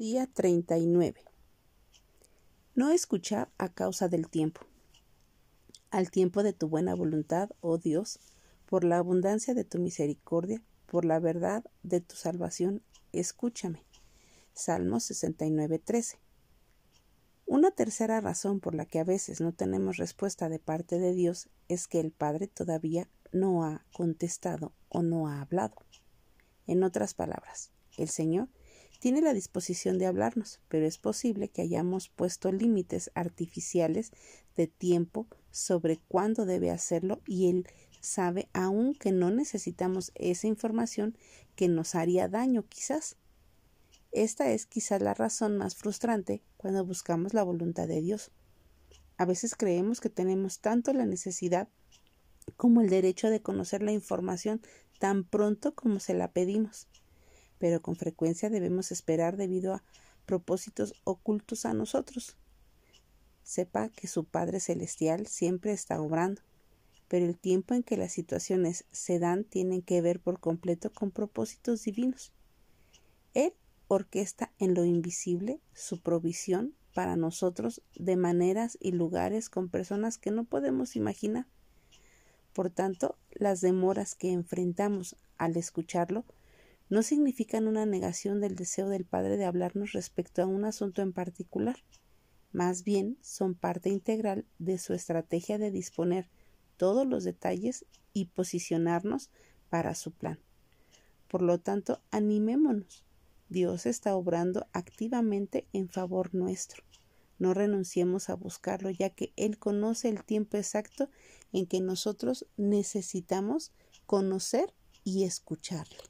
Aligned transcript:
Día 0.00 0.26
39. 0.26 1.26
No 2.74 2.90
escuchar 2.90 3.50
a 3.58 3.68
causa 3.68 4.08
del 4.08 4.30
tiempo. 4.30 4.62
Al 5.90 6.10
tiempo 6.10 6.42
de 6.42 6.54
tu 6.54 6.68
buena 6.68 6.94
voluntad, 6.94 7.50
oh 7.60 7.76
Dios, 7.76 8.18
por 8.64 8.82
la 8.82 8.96
abundancia 8.96 9.52
de 9.52 9.64
tu 9.64 9.78
misericordia, 9.78 10.62
por 10.86 11.04
la 11.04 11.18
verdad 11.18 11.66
de 11.82 12.00
tu 12.00 12.16
salvación, 12.16 12.82
escúchame. 13.12 13.84
Salmo 14.54 15.00
69:13. 15.00 16.16
Una 17.44 17.70
tercera 17.70 18.22
razón 18.22 18.58
por 18.58 18.74
la 18.74 18.86
que 18.86 19.00
a 19.00 19.04
veces 19.04 19.42
no 19.42 19.52
tenemos 19.52 19.98
respuesta 19.98 20.48
de 20.48 20.58
parte 20.58 20.98
de 20.98 21.12
Dios 21.12 21.50
es 21.68 21.86
que 21.88 22.00
el 22.00 22.10
Padre 22.10 22.46
todavía 22.46 23.06
no 23.32 23.66
ha 23.66 23.84
contestado 23.92 24.72
o 24.88 25.02
no 25.02 25.28
ha 25.28 25.42
hablado. 25.42 25.76
En 26.66 26.84
otras 26.84 27.12
palabras, 27.12 27.70
el 27.98 28.08
Señor 28.08 28.48
tiene 29.00 29.22
la 29.22 29.32
disposición 29.32 29.98
de 29.98 30.04
hablarnos, 30.04 30.60
pero 30.68 30.86
es 30.86 30.98
posible 30.98 31.48
que 31.48 31.62
hayamos 31.62 32.10
puesto 32.10 32.52
límites 32.52 33.10
artificiales 33.14 34.12
de 34.56 34.66
tiempo 34.66 35.26
sobre 35.50 35.96
cuándo 35.96 36.44
debe 36.44 36.70
hacerlo 36.70 37.22
y 37.26 37.48
Él 37.48 37.66
sabe 38.02 38.48
aún 38.52 38.94
que 38.94 39.10
no 39.10 39.30
necesitamos 39.30 40.12
esa 40.14 40.46
información 40.46 41.16
que 41.56 41.66
nos 41.66 41.94
haría 41.94 42.28
daño 42.28 42.66
quizás. 42.68 43.16
Esta 44.12 44.50
es 44.50 44.66
quizás 44.66 45.00
la 45.00 45.14
razón 45.14 45.56
más 45.56 45.76
frustrante 45.76 46.42
cuando 46.58 46.84
buscamos 46.84 47.32
la 47.32 47.42
voluntad 47.42 47.88
de 47.88 48.02
Dios. 48.02 48.30
A 49.16 49.24
veces 49.24 49.54
creemos 49.54 50.00
que 50.00 50.10
tenemos 50.10 50.60
tanto 50.60 50.92
la 50.92 51.06
necesidad 51.06 51.68
como 52.58 52.82
el 52.82 52.90
derecho 52.90 53.30
de 53.30 53.40
conocer 53.40 53.80
la 53.82 53.92
información 53.92 54.60
tan 54.98 55.24
pronto 55.24 55.74
como 55.74 56.00
se 56.00 56.12
la 56.12 56.32
pedimos 56.32 56.86
pero 57.60 57.80
con 57.82 57.94
frecuencia 57.94 58.50
debemos 58.50 58.90
esperar 58.90 59.36
debido 59.36 59.74
a 59.74 59.84
propósitos 60.26 60.94
ocultos 61.04 61.66
a 61.66 61.74
nosotros. 61.74 62.36
Sepa 63.44 63.90
que 63.90 64.08
su 64.08 64.24
Padre 64.24 64.60
Celestial 64.60 65.26
siempre 65.26 65.72
está 65.72 66.00
obrando, 66.00 66.40
pero 67.06 67.26
el 67.26 67.36
tiempo 67.36 67.74
en 67.74 67.82
que 67.82 67.96
las 67.96 68.12
situaciones 68.12 68.86
se 68.90 69.18
dan 69.18 69.44
tienen 69.44 69.82
que 69.82 70.00
ver 70.00 70.20
por 70.20 70.40
completo 70.40 70.90
con 70.90 71.10
propósitos 71.10 71.84
divinos. 71.84 72.32
Él 73.34 73.52
orquesta 73.88 74.52
en 74.58 74.74
lo 74.74 74.84
invisible 74.84 75.60
su 75.74 76.00
provisión 76.00 76.74
para 76.94 77.16
nosotros 77.16 77.82
de 77.94 78.16
maneras 78.16 78.78
y 78.80 78.92
lugares 78.92 79.50
con 79.50 79.68
personas 79.68 80.16
que 80.16 80.30
no 80.30 80.44
podemos 80.44 80.96
imaginar. 80.96 81.46
Por 82.54 82.70
tanto, 82.70 83.16
las 83.32 83.60
demoras 83.60 84.14
que 84.14 84.32
enfrentamos 84.32 85.16
al 85.36 85.56
escucharlo 85.56 86.24
no 86.90 87.04
significan 87.04 87.68
una 87.68 87.86
negación 87.86 88.40
del 88.40 88.56
deseo 88.56 88.88
del 88.88 89.04
Padre 89.04 89.36
de 89.36 89.44
hablarnos 89.44 89.92
respecto 89.92 90.42
a 90.42 90.46
un 90.46 90.64
asunto 90.64 91.02
en 91.02 91.12
particular. 91.12 91.76
Más 92.52 92.82
bien 92.82 93.16
son 93.22 93.54
parte 93.54 93.90
integral 93.90 94.44
de 94.58 94.76
su 94.78 94.92
estrategia 94.92 95.56
de 95.56 95.70
disponer 95.70 96.28
todos 96.76 97.06
los 97.06 97.22
detalles 97.22 97.86
y 98.12 98.24
posicionarnos 98.26 99.30
para 99.68 99.94
su 99.94 100.10
plan. 100.10 100.40
Por 101.28 101.42
lo 101.42 101.60
tanto, 101.60 102.02
animémonos. 102.10 103.04
Dios 103.48 103.86
está 103.86 104.16
obrando 104.16 104.66
activamente 104.72 105.68
en 105.72 105.88
favor 105.88 106.34
nuestro. 106.34 106.82
No 107.38 107.54
renunciemos 107.54 108.28
a 108.30 108.34
buscarlo, 108.34 108.90
ya 108.90 109.10
que 109.10 109.32
Él 109.36 109.58
conoce 109.58 110.08
el 110.08 110.24
tiempo 110.24 110.56
exacto 110.56 111.08
en 111.52 111.66
que 111.66 111.80
nosotros 111.80 112.46
necesitamos 112.56 113.72
conocer 114.06 114.74
y 115.04 115.22
escucharle. 115.22 116.09